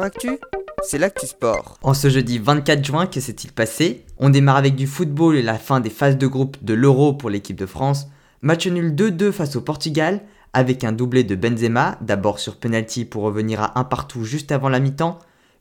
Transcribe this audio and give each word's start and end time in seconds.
Actu, 0.00 0.38
c'est 0.82 0.96
l'actu 0.96 1.26
sport. 1.26 1.78
En 1.82 1.92
ce 1.92 2.08
jeudi 2.08 2.38
24 2.38 2.82
juin, 2.82 3.06
que 3.06 3.20
s'est-il 3.20 3.52
passé? 3.52 4.06
On 4.16 4.30
démarre 4.30 4.56
avec 4.56 4.74
du 4.74 4.86
football 4.86 5.36
et 5.36 5.42
la 5.42 5.58
fin 5.58 5.80
des 5.80 5.90
phases 5.90 6.16
de 6.16 6.26
groupe 6.26 6.56
de 6.64 6.72
l'Euro 6.72 7.12
pour 7.12 7.28
l'équipe 7.28 7.58
de 7.58 7.66
France. 7.66 8.08
Match 8.40 8.66
nul 8.66 8.94
2-2 8.94 9.32
face 9.32 9.54
au 9.54 9.60
Portugal, 9.60 10.22
avec 10.54 10.82
un 10.84 10.92
doublé 10.92 11.24
de 11.24 11.34
Benzema, 11.34 11.98
d'abord 12.00 12.38
sur 12.38 12.56
penalty 12.56 13.04
pour 13.04 13.22
revenir 13.22 13.60
à 13.60 13.78
un 13.78 13.84
partout 13.84 14.24
juste 14.24 14.50
avant 14.50 14.70
la 14.70 14.80
mi-temps, 14.80 15.18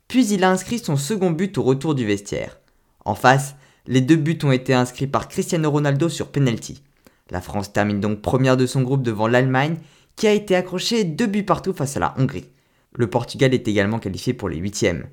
puis 0.07 0.25
il 0.27 0.45
a 0.45 0.51
inscrit 0.51 0.79
son 0.79 0.95
second 0.95 1.31
but 1.31 1.57
au 1.57 1.63
retour 1.63 1.93
du 1.93 2.05
vestiaire. 2.05 2.57
En 3.03 3.15
face, 3.15 3.55
les 3.85 4.01
deux 4.01 4.15
buts 4.15 4.39
ont 4.43 4.51
été 4.51 4.73
inscrits 4.73 5.07
par 5.07 5.27
Cristiano 5.27 5.69
Ronaldo 5.69 6.07
sur 6.07 6.29
penalty. 6.29 6.81
La 7.29 7.41
France 7.41 7.73
termine 7.73 7.99
donc 7.99 8.21
première 8.21 8.55
de 8.57 8.65
son 8.65 8.81
groupe 8.81 9.03
devant 9.03 9.27
l'Allemagne, 9.27 9.77
qui 10.15 10.27
a 10.27 10.33
été 10.33 10.55
accrochée 10.55 11.03
deux 11.03 11.27
buts 11.27 11.43
partout 11.43 11.73
face 11.73 11.97
à 11.97 11.99
la 11.99 12.13
Hongrie. 12.17 12.45
Le 12.93 13.09
Portugal 13.09 13.53
est 13.53 13.67
également 13.67 13.99
qualifié 13.99 14.33
pour 14.33 14.49
les 14.49 14.57
huitièmes. 14.57 15.07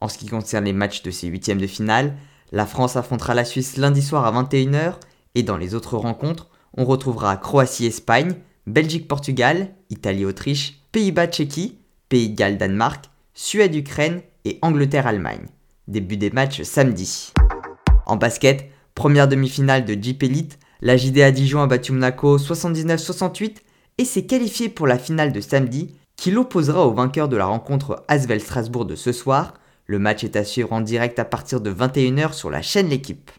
En 0.00 0.08
ce 0.08 0.18
qui 0.18 0.26
concerne 0.26 0.64
les 0.64 0.72
matchs 0.72 1.02
de 1.02 1.10
ces 1.10 1.28
huitièmes 1.28 1.60
de 1.60 1.66
finale, 1.66 2.14
la 2.50 2.66
France 2.66 2.96
affrontera 2.96 3.34
la 3.34 3.46
Suisse 3.46 3.78
lundi 3.78 4.02
soir 4.02 4.26
à 4.26 4.42
21h 4.42 4.96
et 5.34 5.42
dans 5.42 5.56
les 5.56 5.74
autres 5.74 5.96
rencontres, 5.96 6.50
on 6.76 6.84
retrouvera 6.84 7.36
Croatie-Espagne, 7.36 8.34
Belgique-Portugal, 8.66 9.74
Italie-Autriche, 9.88 10.80
Pays-Bas-Tchéquie, 10.92 11.78
Pays 12.08 12.30
de 12.30 12.36
Galles-Danemark, 12.36 13.06
Suède-Ukraine 13.32 14.20
et 14.44 14.58
Angleterre-Allemagne. 14.60 15.46
Début 15.88 16.18
des 16.18 16.30
matchs 16.30 16.62
samedi. 16.62 17.32
En 18.04 18.16
basket, 18.16 18.68
première 18.94 19.28
demi-finale 19.28 19.86
de 19.86 19.94
Jeep 20.00 20.22
Elite, 20.22 20.58
la 20.82 20.96
JDA 20.98 21.30
Dijon 21.30 21.62
a 21.62 21.66
battu 21.66 21.92
Monaco 21.92 22.36
79-68 22.36 23.56
et 23.98 24.04
s'est 24.04 24.26
qualifiée 24.26 24.68
pour 24.68 24.86
la 24.86 24.98
finale 24.98 25.32
de 25.32 25.40
samedi 25.40 25.94
qui 26.16 26.30
l'opposera 26.30 26.86
au 26.86 26.92
vainqueur 26.92 27.28
de 27.28 27.36
la 27.36 27.46
rencontre 27.46 28.04
Asvel-Strasbourg 28.08 28.84
de 28.84 28.94
ce 28.94 29.12
soir. 29.12 29.54
Le 29.86 29.98
match 29.98 30.24
est 30.24 30.36
à 30.36 30.44
suivre 30.44 30.72
en 30.72 30.80
direct 30.80 31.18
à 31.18 31.24
partir 31.24 31.60
de 31.60 31.72
21h 31.72 32.32
sur 32.32 32.50
la 32.50 32.62
chaîne 32.62 32.88
L'équipe. 32.88 33.30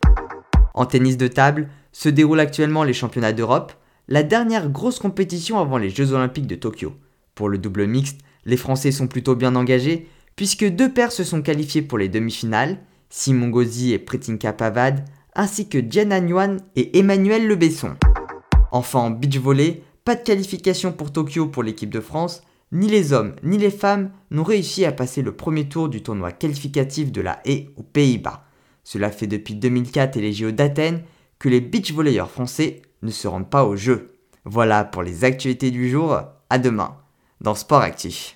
En 0.73 0.86
tennis 0.86 1.17
de 1.17 1.28
table, 1.28 1.70
se 1.92 2.09
déroulent 2.09 2.39
actuellement 2.39 2.84
les 2.84 2.94
championnats 2.94 3.34
d'Europe, 3.34 3.72
la 4.08 4.23
dernière 4.23 4.70
grosse 4.70 5.00
compétition 5.00 5.59
avant 5.59 5.78
les 5.78 5.89
Jeux 5.89 6.12
Olympiques 6.14 6.47
de 6.47 6.56
Tokyo. 6.56 6.94
Pour 7.36 7.50
le 7.50 7.58
double 7.58 7.86
mixte, 7.86 8.20
les 8.45 8.58
Français 8.58 8.92
sont 8.92 9.08
plutôt 9.08 9.36
bien 9.36 9.56
engagés, 9.56 10.08
puisque 10.36 10.66
deux 10.66 10.92
paires 10.92 11.12
se 11.12 11.23
sont 11.23 11.42
qualifiés 11.42 11.84
pour 11.84 11.97
les 11.97 12.09
demi-finales, 12.09 12.78
Simon 13.09 13.50
Gauzy 13.50 13.94
et 13.94 14.00
Pretinka 14.00 14.52
Pavad, 14.53 15.06
ainsi 15.36 15.69
que 15.69 15.78
Diana 15.78 16.19
Nguyen 16.19 16.58
et 16.75 16.97
Emmanuel 16.97 17.47
Lebesson. 17.47 17.95
Enfin 18.72 19.00
en 19.00 19.12
beach 19.12 19.38
volley, 19.38 19.84
pas 20.03 20.16
de 20.16 20.23
qualification 20.23 20.92
pour 20.92 21.12
Tokyo 21.12 21.47
pour 21.47 21.64
l'équipe 21.64 21.92
de 21.92 22.00
France, 22.00 22.42
ni 22.73 22.89
les 22.89 23.13
hommes 23.13 23.35
ni 23.43 23.57
les 23.57 23.69
femmes 23.69 24.11
n'ont 24.31 24.43
réussi 24.43 24.83
à 24.83 24.91
passer 24.91 25.21
le 25.21 25.35
premier 25.35 25.69
tour 25.69 25.88
du 25.88 26.03
tournoi 26.03 26.31
qualificatif 26.31 27.11
de 27.11 27.21
la 27.21 27.39
haie 27.45 27.69
aux 27.77 27.83
Pays-Bas. 27.83 28.43
Cela 28.83 29.11
fait 29.11 29.27
depuis 29.27 29.55
2004 29.55 30.17
et 30.17 30.21
les 30.21 30.33
JO 30.33 30.52
d'Athènes 30.52 31.03
que 31.39 31.49
les 31.49 31.61
beach 31.61 31.94
volleyeurs 31.94 32.31
français 32.31 32.81
ne 33.01 33.11
se 33.11 33.27
rendent 33.27 33.49
pas 33.49 33.63
au 33.63 33.75
jeu. 33.75 34.16
Voilà 34.44 34.83
pour 34.83 35.03
les 35.03 35.23
actualités 35.23 35.71
du 35.71 35.89
jour, 35.89 36.19
à 36.49 36.57
demain 36.57 36.97
dans 37.39 37.55
Sport 37.55 37.81
Actif. 37.81 38.31